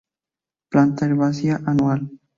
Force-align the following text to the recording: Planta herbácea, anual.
Planta 0.71 1.05
herbácea, 1.05 1.61
anual. 1.67 2.09